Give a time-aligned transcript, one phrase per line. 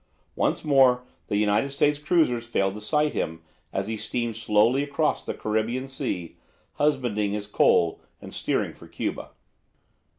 [0.35, 5.23] Once more the United States cruisers failed to sight him, as he steamed slowly across
[5.23, 6.37] the Caribbean Sea,
[6.77, 9.29] husbanding his coal and steering for Cuba.